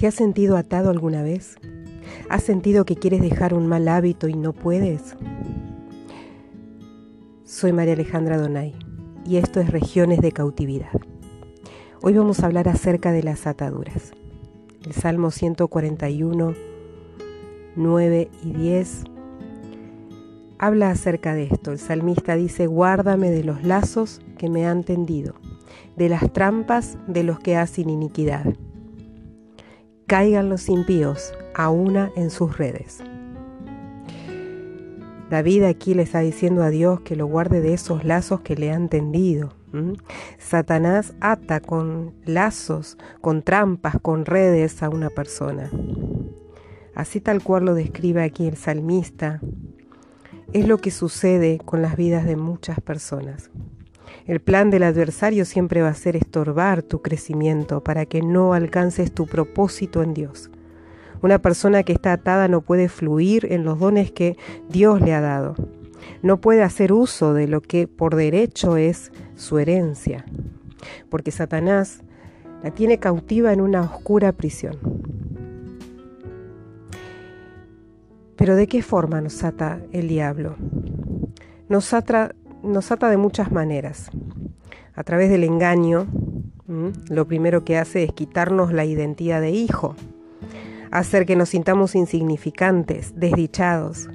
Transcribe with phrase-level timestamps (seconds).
[0.00, 1.56] ¿Te has sentido atado alguna vez?
[2.30, 5.14] ¿Has sentido que quieres dejar un mal hábito y no puedes?
[7.44, 8.74] Soy María Alejandra Donay
[9.26, 10.88] y esto es Regiones de Cautividad.
[12.00, 14.12] Hoy vamos a hablar acerca de las ataduras.
[14.86, 16.54] El Salmo 141,
[17.76, 19.04] 9 y 10
[20.58, 21.72] habla acerca de esto.
[21.72, 25.34] El salmista dice, guárdame de los lazos que me han tendido,
[25.96, 28.46] de las trampas de los que hacen iniquidad.
[30.10, 32.98] Caigan los impíos a una en sus redes.
[35.30, 38.72] David aquí le está diciendo a Dios que lo guarde de esos lazos que le
[38.72, 39.54] han tendido.
[40.36, 45.70] Satanás ata con lazos, con trampas, con redes a una persona.
[46.96, 49.40] Así tal cual lo describe aquí el salmista,
[50.52, 53.48] es lo que sucede con las vidas de muchas personas.
[54.26, 59.12] El plan del adversario siempre va a ser estorbar tu crecimiento para que no alcances
[59.12, 60.50] tu propósito en Dios.
[61.22, 64.36] Una persona que está atada no puede fluir en los dones que
[64.68, 65.54] Dios le ha dado.
[66.22, 70.24] No puede hacer uso de lo que por derecho es su herencia,
[71.08, 72.02] porque Satanás
[72.62, 74.78] la tiene cautiva en una oscura prisión.
[78.36, 80.56] Pero ¿de qué forma nos ata el diablo?
[81.68, 84.10] Nos ata, nos ata de muchas maneras.
[84.94, 86.06] A través del engaño,
[87.08, 89.96] lo primero que hace es quitarnos la identidad de hijo
[90.90, 94.08] hacer que nos sintamos insignificantes, desdichados.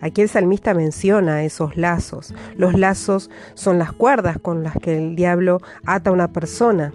[0.00, 2.34] Aquí el salmista menciona esos lazos.
[2.56, 6.92] Los lazos son las cuerdas con las que el diablo ata a una persona.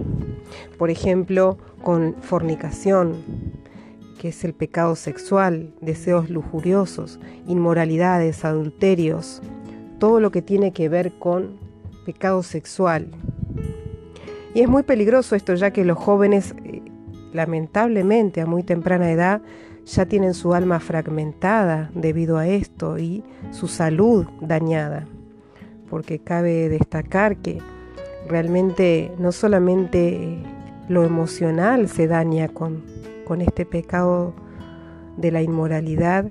[0.77, 3.15] Por ejemplo, con fornicación,
[4.19, 9.41] que es el pecado sexual, deseos lujuriosos, inmoralidades, adulterios,
[9.99, 11.57] todo lo que tiene que ver con
[12.05, 13.07] pecado sexual.
[14.53, 16.81] Y es muy peligroso esto ya que los jóvenes eh,
[17.33, 19.41] lamentablemente a muy temprana edad
[19.85, 25.07] ya tienen su alma fragmentada debido a esto y su salud dañada.
[25.89, 27.59] Porque cabe destacar que
[28.27, 30.39] realmente no solamente
[30.89, 32.83] lo emocional se daña con,
[33.25, 34.33] con este pecado
[35.17, 36.30] de la inmoralidad,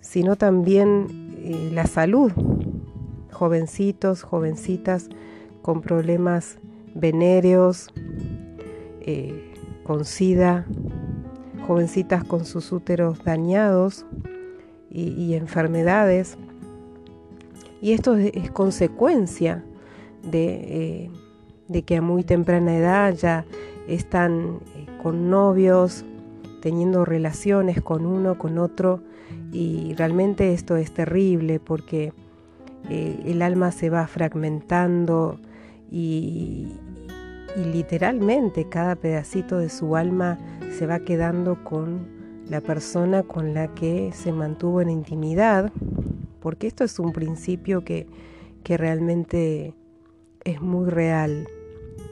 [0.00, 2.32] sino también eh, la salud.
[3.34, 5.08] Jovencitos, jovencitas
[5.62, 6.58] con problemas
[6.94, 7.90] venéreos,
[9.00, 9.52] eh,
[9.84, 10.66] con sida,
[11.66, 14.06] jovencitas con sus úteros dañados
[14.90, 16.38] y, enfermedades.
[17.82, 19.64] Y esto es, consecuencia
[20.22, 21.10] de, eh,
[21.66, 23.44] de, que a muy temprana edad ya
[23.88, 26.04] están eh, con novios,
[26.62, 29.02] teniendo relaciones con uno, con otro,
[29.52, 32.12] y realmente esto es terrible porque
[32.90, 35.38] eh, el alma se va fragmentando
[35.90, 36.68] y,
[37.56, 40.38] literalmente cada pedacito de su alma
[40.76, 42.08] se va quedando con
[42.48, 45.72] la persona con la que se mantuvo en intimidad,
[46.40, 48.08] porque esto es un principio que,
[48.64, 49.72] que realmente
[50.42, 51.46] es muy real.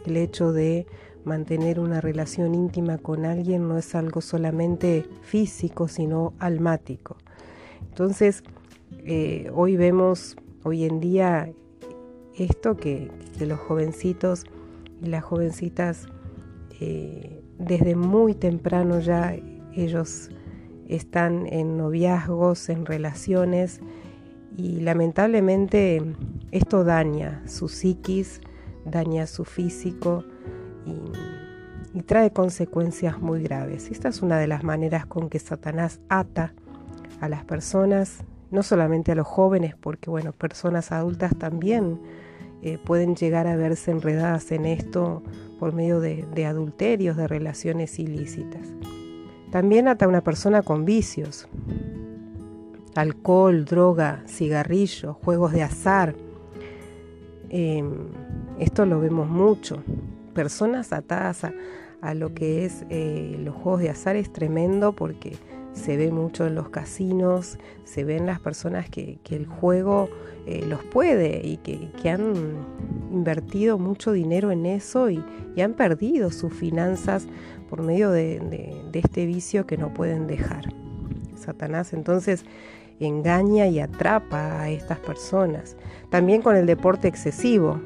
[0.07, 0.87] El hecho de
[1.25, 7.17] mantener una relación íntima con alguien no es algo solamente físico, sino almático.
[7.89, 8.43] Entonces,
[9.05, 11.53] eh, hoy vemos, hoy en día,
[12.37, 14.45] esto que, los jovencitos
[15.03, 16.07] y las jovencitas
[16.79, 19.35] eh, desde muy temprano ya
[19.75, 20.31] ellos
[20.87, 23.81] están en noviazgos, en relaciones
[24.57, 26.03] y lamentablemente
[26.53, 28.41] esto daña su psiquis,
[28.85, 30.25] daña su físico
[31.95, 33.91] y trae consecuencias muy graves.
[33.91, 36.55] Esta es una de las maneras con que Satanás ata
[37.21, 41.99] a las personas, no solamente a los jóvenes, porque bueno, personas adultas también
[42.61, 45.23] eh, pueden llegar a verse enredadas en esto
[45.59, 48.69] por medio de, adulterios, de relaciones ilícitas.
[49.51, 51.49] También ata una persona con vicios,
[52.95, 56.15] alcohol, droga, cigarrillo, juegos de azar.
[57.49, 58.09] Em,
[58.59, 59.83] esto lo vemos mucho.
[60.35, 61.47] Personas atadas
[62.01, 65.37] a, lo que es eh, los juegos de azar es tremendo porque
[65.73, 70.09] se ve mucho en los casinos, se ven las personas que, el juego
[70.47, 72.35] eh, los puede y que, han
[73.11, 75.23] invertido mucho dinero en eso y,
[75.61, 77.27] han perdido sus finanzas
[77.69, 78.41] por medio de,
[78.93, 80.73] este vicio que no pueden dejar.
[81.37, 82.45] Satanás entonces
[83.01, 85.77] engaña y atrapa a estas personas.
[86.11, 87.81] También con el deporte excesivo,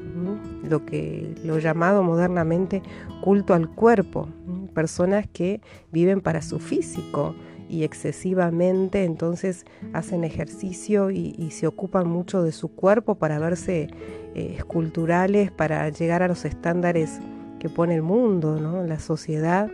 [0.63, 2.81] lo que lo llamado modernamente
[3.21, 4.27] culto al cuerpo,
[4.73, 5.61] personas que
[5.91, 7.35] viven para su físico,
[7.69, 13.89] y excesivamente, entonces hacen ejercicio y, se ocupan mucho de su cuerpo para verse
[14.35, 17.19] eh, esculturales, para llegar a los estándares
[17.59, 18.83] que pone el mundo, ¿no?
[18.83, 19.69] la sociedad,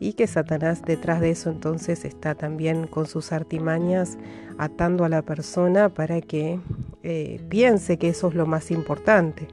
[0.00, 4.18] y que Satanás detrás de eso entonces está también con sus artimañas
[4.58, 6.60] atando a la persona para que
[7.02, 9.48] eh, piense que eso es lo más importante.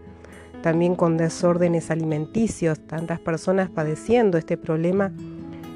[0.61, 5.11] También con desórdenes alimenticios, tantas personas padeciendo este problema.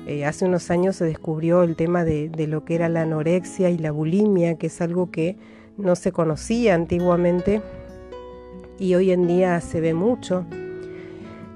[0.08, 3.78] Eh, hace unos años se descubrió el tema de, lo que era la anorexia y
[3.80, 5.36] la bulimia, que es algo que
[5.78, 7.62] no se conocía antiguamente
[8.78, 10.46] y hoy en día se ve mucho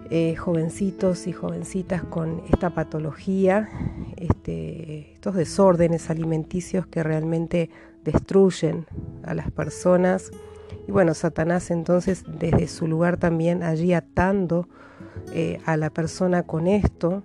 [0.10, 3.70] eh, jovencitos y jovencitas con esta patología,
[4.18, 7.70] este, estos desórdenes alimenticios que realmente
[8.04, 8.88] destruyen
[9.24, 10.32] a las personas.
[10.88, 14.68] Y bueno, Satanás entonces desde su lugar también allí atando
[15.34, 17.24] eh, a la persona con esto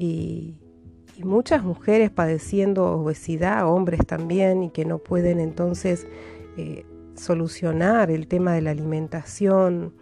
[0.00, 0.56] y,
[1.22, 6.06] muchas mujeres padeciendo obesidad, hombres también, y que no pueden entonces
[6.56, 9.92] eh, solucionar el tema de la alimentación,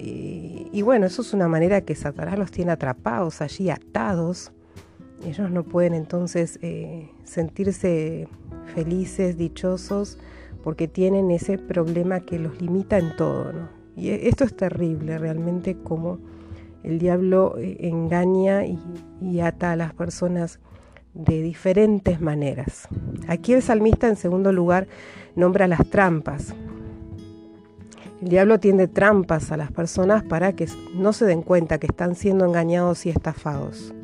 [0.00, 4.52] y, bueno, eso es una manera que Satanás los tiene atrapados allí, atados.
[5.24, 8.28] Ellos no pueden entonces eh, sentirse
[8.74, 10.18] felices, dichosos,
[10.62, 13.70] porque tienen ese problema que los limita en todo.
[13.96, 16.20] Y e, esto es terrible, realmente como
[16.82, 20.60] el diablo eh, engaña y ata a las personas
[21.14, 22.88] de diferentes maneras.
[23.26, 24.86] Aquí el salmista en segundo lugar
[25.34, 26.54] nombra las trampas.
[28.22, 32.14] El diablo tiende trampas a las personas para que no se den cuenta que están
[32.14, 33.94] siendo engañados y estafados.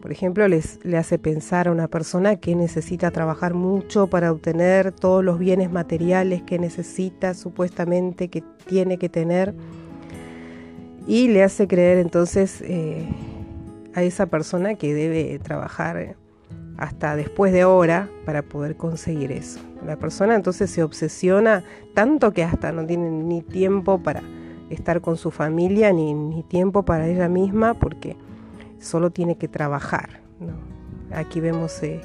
[0.00, 4.92] Por ejemplo, les, le hace pensar a una persona que necesita trabajar mucho para obtener
[4.92, 9.54] todos los bienes materiales que necesita supuestamente que tiene que tener
[11.06, 13.06] y le hace creer entonces eh,
[13.94, 16.16] a esa persona que debe trabajar
[16.76, 19.60] hasta después de hora para poder conseguir eso.
[19.86, 21.62] La persona entonces se obsesiona
[21.94, 24.22] tanto que hasta no tiene ni tiempo para
[24.70, 28.16] estar con su familia ni, tiempo para ella misma porque
[28.80, 30.20] solo tiene que trabajar.
[31.12, 32.00] Aquí vemos eh,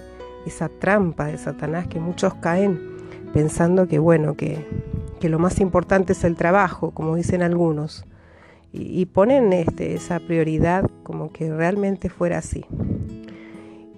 [0.45, 2.97] esa trampa de Satanás que muchos caen
[3.33, 4.65] pensando que bueno, que,
[5.21, 8.05] lo más importante es el trabajo, como dicen algunos,
[8.71, 12.65] y, ponen este, esa prioridad como que realmente fuera así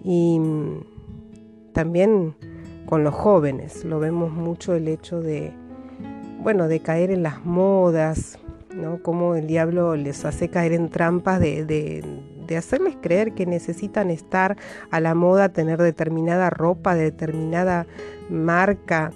[0.03, 0.39] y
[1.73, 2.35] también
[2.85, 5.51] con los jóvenes lo vemos mucho el hecho de
[6.41, 8.39] bueno de caer en las modas
[8.75, 9.01] ¿no?
[9.01, 14.57] Como el diablo les hace caer en trampas de, de, hacerles creer que necesitan estar
[14.89, 17.87] a la moda, tener determinada ropa, determinada
[18.29, 19.11] marca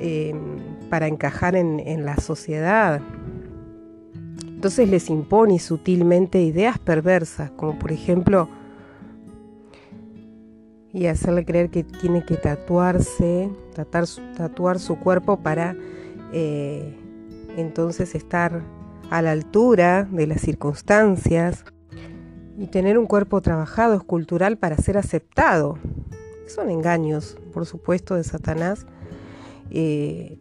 [0.00, 0.34] eh,
[0.88, 3.00] para encajar en, en la sociedad.
[4.60, 8.46] Entonces les impone sutilmente ideas perversas, como por ejemplo
[10.92, 13.48] y hacerle creer que tiene que tatuarse,
[14.36, 15.74] tatuar su cuerpo para
[16.34, 16.94] eh,
[17.56, 18.60] entonces estar
[19.08, 21.64] a la altura de las circunstancias
[22.58, 25.78] y tener un cuerpo trabajado escultural para ser aceptado.
[26.46, 28.84] Son engaños, por supuesto, de Satanás.
[29.70, 30.38] Eh,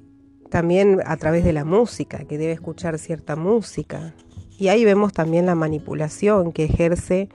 [0.49, 4.13] también a través de la música, que debe escuchar cierta música.
[4.57, 7.29] Y ahí vemos también la manipulación que ejerce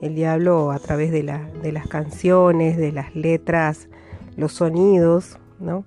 [0.00, 3.88] el diablo a través de, las canciones, de las letras,
[4.36, 5.84] los sonidos, ¿no?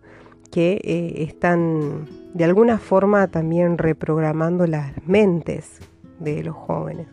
[0.51, 5.80] que eh, están de alguna forma también reprogramando las mentes
[6.19, 7.07] de los jóvenes.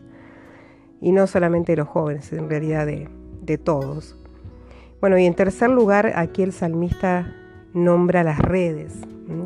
[0.99, 3.09] Y no solamente de los jóvenes, en realidad de,
[3.41, 4.15] de todos.
[4.99, 7.33] Bueno, y en tercer lugar, aquí el salmista
[7.73, 8.93] nombra las redes.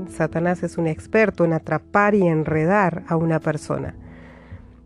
[0.09, 3.95] Satanás es un experto en atrapar y enredar a una persona.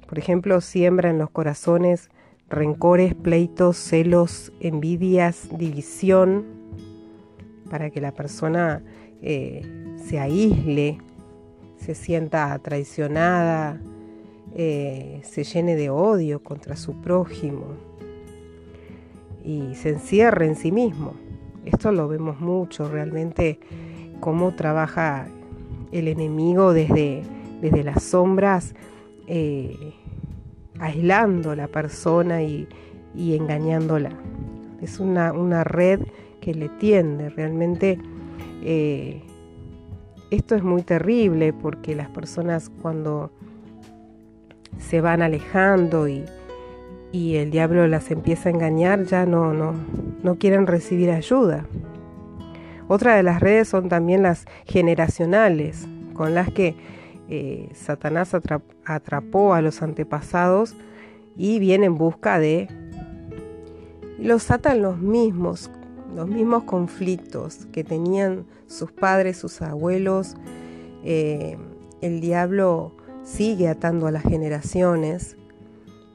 [0.08, 2.10] Por ejemplo, siembra en los corazones
[2.50, 6.46] rencores, pleitos, celos, envidias, división,
[7.70, 8.82] para que la persona
[9.22, 9.62] eh,
[10.04, 10.98] se aísle,
[11.78, 13.80] se sienta traicionada,
[14.56, 17.76] eh, se llene de odio contra su prójimo
[19.44, 21.14] y se encierre en sí mismo.
[21.66, 23.60] Esto lo vemos mucho, realmente
[24.20, 25.28] cómo trabaja
[25.92, 27.24] el enemigo desde,
[27.62, 28.74] desde las sombras.
[29.28, 29.94] Eh,
[30.80, 32.68] aislando a la persona y,
[33.16, 34.12] engañándola.
[34.82, 36.02] Es una, red
[36.42, 37.30] que le tiende.
[37.30, 38.00] Realmente
[38.64, 39.22] eh,
[40.32, 43.32] esto es muy terrible porque las personas cuando
[44.78, 46.26] se van alejando y,
[47.12, 49.74] el diablo las empieza a engañar ya no, no,
[50.22, 51.66] no quieren recibir ayuda.
[52.90, 56.76] Otra de las redes son también las generacionales, con las que
[57.30, 58.36] eh, Satanás
[58.84, 60.76] atrapó a los antepasados
[61.38, 62.68] y viene en busca de...
[64.18, 65.70] Los atan los mismos,
[66.16, 70.36] los mismos conflictos que tenían sus padres, sus abuelos.
[71.04, 71.60] Eh,
[72.02, 75.38] el diablo sigue atando a las generaciones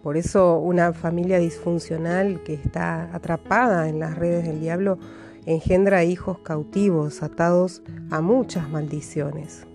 [0.03, 4.99] Por eso una familia disfuncional que está atrapada en las redes del diablo
[5.47, 9.67] engendra hijos cautivos, atados a muchas maldiciones.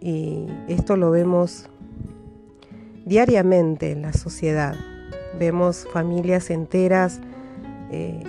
[0.00, 1.68] Y esto lo vemos
[3.04, 4.74] diariamente en la sociedad.
[5.38, 7.20] Vemos familias enteras
[7.90, 8.22] eh,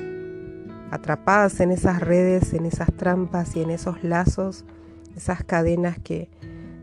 [0.92, 4.66] atrapadas en esas redes, en esas trampas y en esos lazos,
[5.16, 6.30] esas cadenas que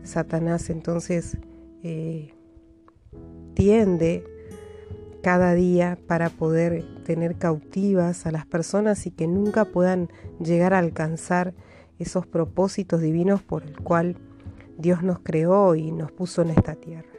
[0.03, 1.37] Satanás entonces
[1.83, 2.33] eh,
[3.53, 4.23] tiende
[5.21, 10.09] cada día para poder tener cautivas a las personas y que nunca puedan
[10.39, 11.53] llegar a alcanzar
[11.97, 14.15] esos propósitos divinos por el cual
[14.77, 17.09] Dios nos creó y nos puso en esta tierra.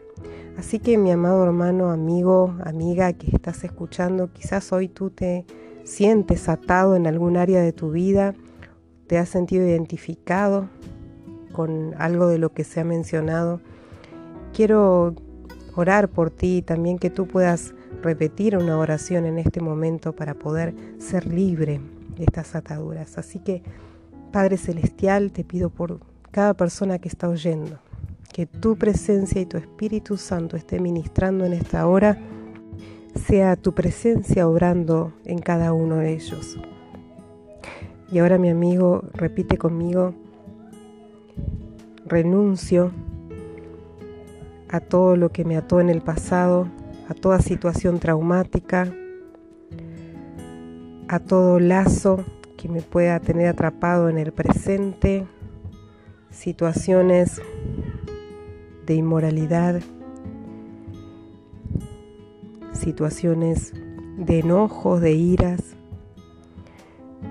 [0.59, 5.45] Así que mi amado hermano, amigo, amiga que estás escuchando, quizás hoy tú te
[5.85, 8.35] sientes atado en algún área de tu vida,
[9.07, 10.69] te has sentido identificado
[11.53, 13.61] con algo de lo que se ha mencionado.
[14.53, 15.15] Quiero
[15.77, 20.35] orar por ti y también que tú puedas repetir una oración en este momento para
[20.35, 21.81] poder ser libre
[22.17, 23.19] de estas ataduras.
[23.19, 23.63] Así que,
[24.33, 27.79] Padre Celestial, te pido por cada persona que está oyendo,
[28.33, 32.19] que tu presencia y tu Espíritu Santo esté ministrando en esta hora,
[33.27, 36.59] sea tu presencia obrando en cada uno de ellos.
[38.13, 40.15] Y ahora mi amigo, repite conmigo,
[42.07, 42.93] renuncio
[44.69, 46.69] a todo lo que me ató en el pasado,
[47.11, 48.95] a toda situación traumática,
[51.09, 52.25] a todo lazo
[52.57, 55.27] que me pueda tener atrapado en el presente,
[56.31, 57.43] situaciones
[58.87, 59.81] de inmoralidad,
[62.73, 63.73] situaciones
[64.17, 65.75] de enojos, de iras,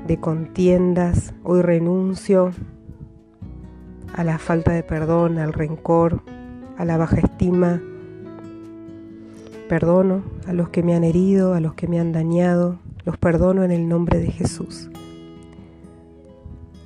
[0.08, 1.34] de contiendas.
[1.46, 2.52] Hoy renuncio
[4.14, 6.22] a la falta de perdón, al rencor,
[6.78, 7.82] a la baja estima.
[9.70, 12.80] Perdono a los que me han herido, a los que me han dañado.
[13.06, 14.90] Los perdono en el nombre de Jesús.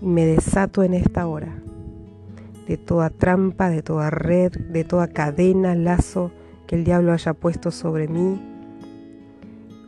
[0.01, 1.63] Y me desato en esta hora
[2.67, 6.31] de toda trampa, de toda red, de toda cadena, lazo
[6.67, 8.41] que el diablo haya puesto sobre mí.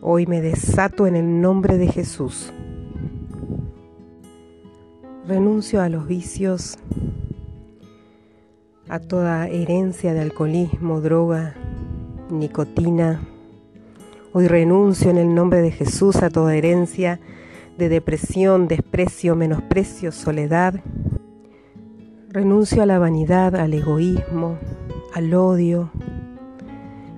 [0.02, 2.54] Hoy me desato en el nombre de Jesús.
[5.28, 6.78] Renuncio a los vicios,
[8.88, 11.56] a toda herencia de alcoholismo, droga,
[12.30, 13.22] nicotina.
[14.34, 17.20] Hoy renuncio en el nombre de Jesús a toda herencia
[17.78, 20.82] de depresión, desprecio, menosprecio, soledad,
[22.36, 24.58] Renuncio a la vanidad, al egoísmo,
[25.14, 25.90] al odio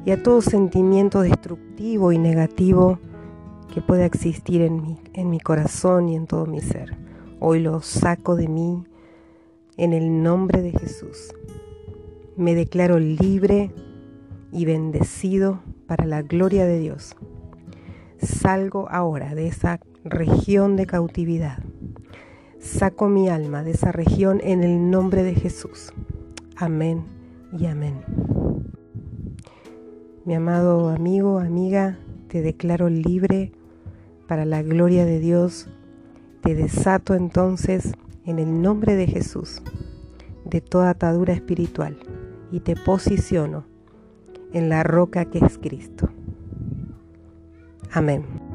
[0.05, 2.99] y a todo sentimiento destructivo y negativo
[3.73, 6.95] que pueda existir en mi, en mi corazón y en todo mi ser.
[7.39, 8.83] Hoy lo saco de mí
[9.75, 11.33] en el nombre de Jesús.
[12.35, 13.71] Me declaro libre
[14.57, 17.15] y bendecido para la gloria de Dios.
[18.17, 21.59] Salgo ahora de esa región de cautividad
[22.59, 25.93] Saco mi alma de esa región en el nombre de Jesús.
[26.57, 27.05] Amén
[27.57, 28.01] y amén.
[30.25, 31.97] Mi amado amigo, amiga,
[32.27, 33.51] te declaro libre
[34.27, 35.69] para la gloria de Dios.
[36.41, 37.93] Te desato entonces
[38.25, 39.61] en el nombre de Jesús
[40.43, 41.97] de toda atadura espiritual
[42.51, 43.65] y te posiciono
[44.53, 46.09] en la roca que es Cristo.
[47.91, 48.46] Amén.